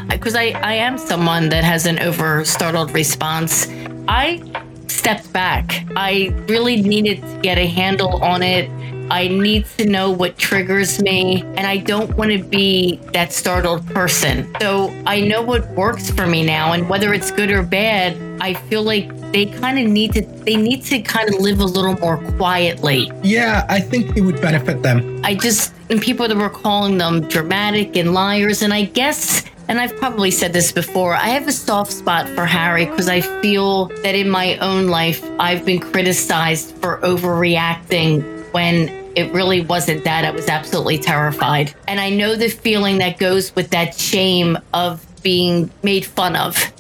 [0.09, 3.67] because I, I am someone that has an overstartled response,
[4.09, 4.43] I
[4.89, 5.85] stepped back.
[5.97, 8.71] I really needed to get a handle on it.
[9.11, 13.87] I need to know what triggers me, and I don't want to be that startled
[13.89, 14.51] person.
[14.61, 18.55] So I know what works for me now, and whether it's good or bad, I
[18.55, 21.99] feel like they kind of need to they need to kind of live a little
[21.99, 23.11] more quietly.
[23.23, 25.21] Yeah, I think it would benefit them.
[25.25, 29.81] I just and people that were calling them dramatic and liars and I guess and
[29.81, 33.87] I've probably said this before, I have a soft spot for Harry because I feel
[34.03, 40.25] that in my own life I've been criticized for overreacting when it really wasn't that.
[40.25, 41.75] I was absolutely terrified.
[41.87, 46.72] And I know the feeling that goes with that shame of being made fun of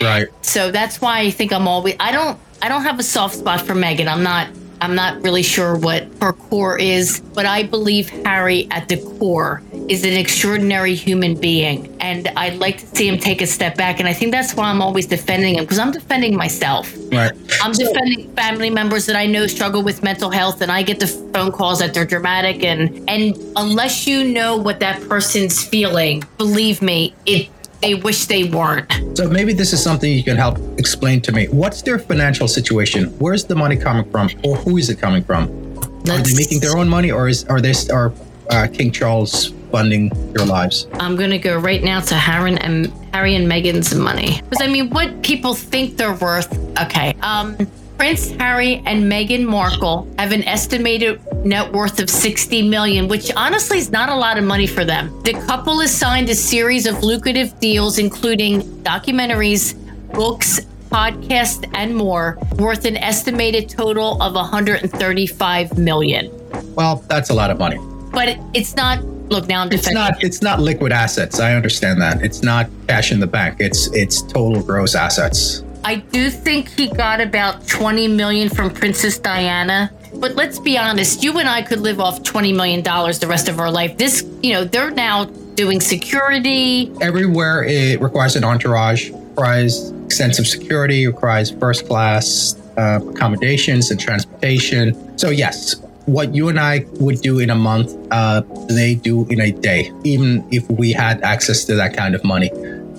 [0.00, 0.28] Right.
[0.42, 3.60] So that's why I think I'm always I don't I don't have a soft spot
[3.60, 4.06] for Meghan.
[4.06, 4.48] I'm not
[4.82, 9.62] I'm not really sure what her core is, but I believe Harry at the core
[9.88, 11.94] is an extraordinary human being.
[12.00, 14.00] And I'd like to see him take a step back.
[14.00, 16.94] And I think that's why I'm always defending him because I'm defending myself.
[17.12, 17.32] Right.
[17.62, 21.08] I'm defending family members that I know struggle with mental health and I get the
[21.08, 26.80] phone calls that they're dramatic and and unless you know what that person's feeling, believe
[26.80, 27.50] me, it
[27.82, 28.90] they wish they weren't.
[29.16, 31.46] So maybe this is something you can help explain to me.
[31.48, 33.06] What's their financial situation?
[33.18, 35.74] Where's the money coming from, or who is it coming from?
[36.04, 38.12] Let's, are they making their own money, or is are they are
[38.50, 40.86] uh, King Charles funding their lives?
[40.94, 44.90] I'm gonna go right now to Harry and Harry and Meghan's money because I mean,
[44.90, 46.50] what people think they're worth.
[46.80, 47.56] Okay, um,
[48.00, 53.76] Prince Harry and Meghan Markle have an estimated net worth of 60 million, which honestly
[53.76, 55.22] is not a lot of money for them.
[55.24, 59.74] The couple has signed a series of lucrative deals, including documentaries,
[60.14, 66.30] books, podcasts, and more, worth an estimated total of 135 million.
[66.74, 67.76] Well, that's a lot of money.
[68.12, 72.20] But it's not look now I'm it's not it's not liquid assets i understand that
[72.20, 76.88] it's not cash in the bank it's it's total gross assets I do think he
[76.88, 79.90] got about 20 million from Princess Diana.
[80.14, 83.58] But let's be honest, you and I could live off $20 million the rest of
[83.58, 83.96] our life.
[83.96, 86.92] This, you know, they're now doing security.
[87.00, 95.16] Everywhere it requires an entourage, requires extensive security, requires first class uh, accommodations and transportation.
[95.18, 99.40] So, yes, what you and I would do in a month, uh, they do in
[99.40, 102.50] a day, even if we had access to that kind of money.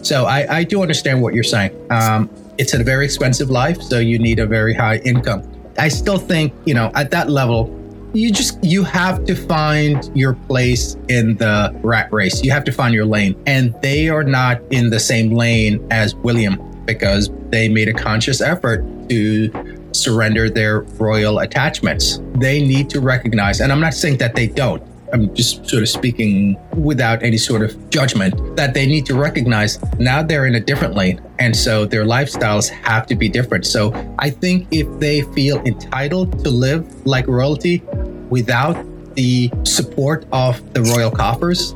[0.04, 1.76] So I, I do understand what you're saying.
[1.92, 2.30] Um,
[2.62, 5.42] it's a very expensive life, so you need a very high income.
[5.80, 7.76] I still think, you know, at that level,
[8.14, 12.44] you just you have to find your place in the rat race.
[12.44, 13.36] You have to find your lane.
[13.48, 16.56] And they are not in the same lane as William
[16.86, 22.20] because they made a conscious effort to surrender their royal attachments.
[22.36, 24.84] They need to recognize, and I'm not saying that they don't,
[25.14, 29.80] I'm just sort of speaking without any sort of judgment, that they need to recognize
[30.00, 31.22] now they're in a different lane.
[31.40, 33.66] And so their lifestyles have to be different.
[33.66, 37.80] So I think if they feel entitled to live like royalty
[38.30, 38.86] without
[39.16, 41.74] the support of the royal coffers,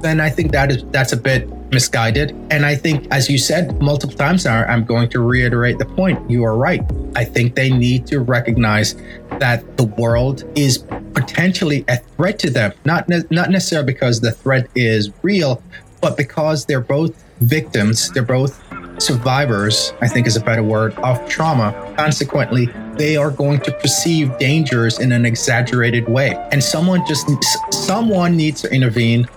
[0.00, 2.30] then I think that is that's a bit misguided.
[2.50, 6.30] And I think, as you said multiple times now, I'm going to reiterate the point.
[6.30, 6.82] You are right.
[7.14, 8.94] I think they need to recognize
[9.38, 10.78] that the world is
[11.14, 15.62] potentially a threat to them, not, ne- not necessarily because the threat is real,
[16.00, 18.62] but because they're both victims, they're both
[19.00, 21.72] survivors, I think is a better word, of trauma.
[21.96, 26.34] Consequently, they are going to perceive dangers in an exaggerated way.
[26.50, 27.28] And someone just
[27.72, 29.28] someone needs to intervene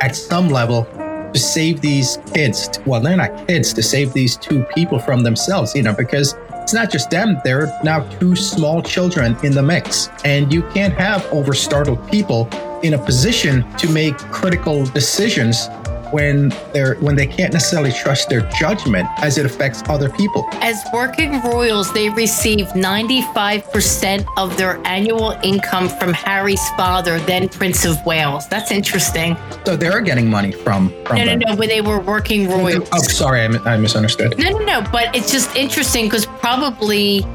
[0.00, 0.88] at some level
[1.32, 2.68] to save these kids.
[2.86, 6.74] Well, they're not kids, to save these two people from themselves, you know, because it's
[6.74, 10.08] not just them, there are now two small children in the mix.
[10.24, 12.48] And you can't have over startled people
[12.82, 15.68] in a position to make critical decisions
[16.12, 20.48] when they're when they can't necessarily trust their judgment as it affects other people.
[20.54, 27.84] As working royals, they receive 95% of their annual income from Harry's father, then Prince
[27.84, 28.48] of Wales.
[28.48, 29.36] That's interesting.
[29.64, 32.88] So they're getting money from, from No, no, no, when they were working oh, royals.
[32.92, 34.38] Oh, sorry, I, I misunderstood.
[34.38, 37.26] No, no, no, but it's just interesting because probably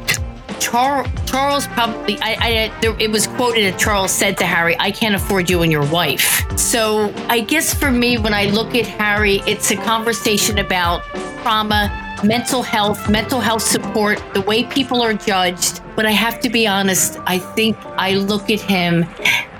[0.60, 4.92] Char- Charles probably I, I there, it was quoted that Charles said to Harry, "I
[4.92, 8.86] can't afford you and your wife." So I guess for me, when I look at
[8.88, 11.02] Harry, it's a conversation about
[11.44, 11.92] trauma,
[12.24, 15.82] mental health, mental health support, the way people are judged.
[15.96, 19.06] But I have to be honest, I think I look at him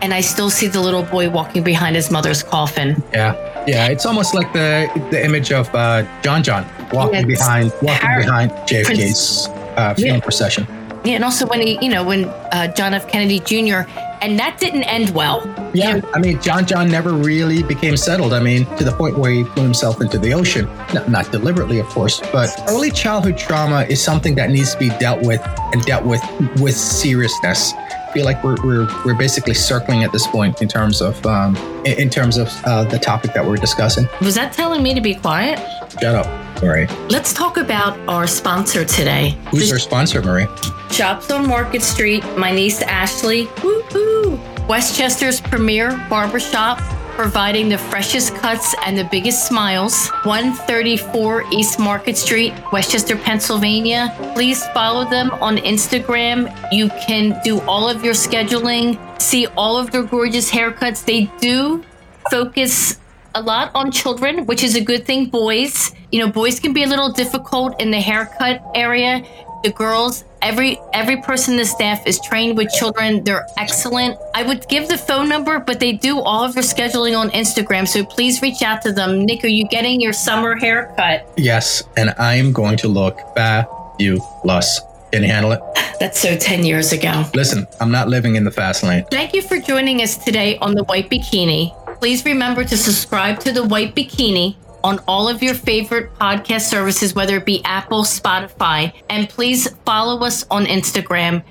[0.02, 3.02] and I still see the little boy walking behind his mother's coffin.
[3.14, 3.36] Yeah,
[3.68, 3.88] yeah.
[3.88, 7.40] It's almost like the the image of uh, John John walking Yes.
[7.40, 9.48] behind walking Harry- behind JFK's
[9.78, 10.24] uh, funeral Yeah.
[10.24, 10.68] procession.
[11.06, 13.08] Yeah, and also when he, you know, when uh, John F.
[13.08, 13.88] Kennedy Jr.
[14.22, 15.46] and that didn't end well.
[15.74, 18.34] Yeah, I mean, John John never really became settled.
[18.34, 20.66] I mean, to the point where he threw himself into the ocean.
[20.94, 24.90] Not, not deliberately, of course, but early childhood trauma is something that needs to be
[24.90, 25.42] dealt with
[25.74, 26.22] and dealt with
[26.60, 27.74] with seriousness.
[27.74, 31.56] I feel like we're, we're, we're basically circling at this point in terms of um,
[31.86, 34.08] in, in terms of uh, the topic that we're discussing.
[34.22, 35.60] Was that telling me to be quiet?
[36.00, 36.45] Shut up.
[36.62, 36.90] All right.
[37.10, 39.38] Let's talk about our sponsor today.
[39.52, 40.48] Who's our sponsor, Marie?
[40.90, 42.24] Shops on Market Street.
[42.38, 43.46] My niece Ashley.
[43.58, 44.40] Woohoo!
[44.68, 46.80] West Chester's premier barbershop,
[47.12, 50.10] providing the freshest cuts and the biggest smiles.
[50.24, 54.16] 134 East Market Street, Westchester, Pennsylvania.
[54.34, 56.50] Please follow them on Instagram.
[56.72, 61.06] You can do all of your scheduling, see all of their gorgeous haircuts.
[61.06, 61.84] They do
[62.32, 63.00] focus
[63.36, 65.26] a lot on children, which is a good thing.
[65.26, 69.24] Boys, you know, boys can be a little difficult in the haircut area.
[69.64, 73.24] The girls, every every person in the staff is trained with children.
[73.24, 74.18] They're excellent.
[74.34, 77.88] I would give the phone number, but they do all of their scheduling on Instagram.
[77.88, 79.26] So please reach out to them.
[79.26, 81.32] Nick, are you getting your summer haircut?
[81.36, 84.82] Yes, and I'm going to look fabulous.
[85.12, 85.62] Can you handle it?
[86.00, 87.24] That's so 10 years ago.
[87.34, 89.06] Listen, I'm not living in the fast lane.
[89.10, 91.74] Thank you for joining us today on the White Bikini.
[92.00, 97.16] Please remember to subscribe to the White Bikini on all of your favorite podcast services,
[97.16, 101.44] whether it be Apple, Spotify, and please follow us on Instagram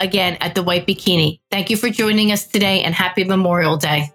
[0.00, 1.40] again at the White Bikini.
[1.50, 4.12] Thank you for joining us today and happy Memorial Day.